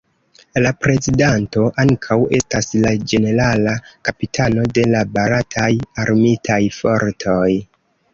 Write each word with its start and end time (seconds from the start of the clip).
La 0.65 0.69
Prezidanto 0.83 1.65
ankaŭ 1.83 2.15
estas 2.37 2.67
la 2.85 2.93
Ĝenerala 3.11 3.73
Kapitano 4.09 4.63
de 4.79 4.87
la 4.95 5.03
Barataj 5.19 5.69
Armitaj 6.05 6.59
Fortoj. 6.79 7.51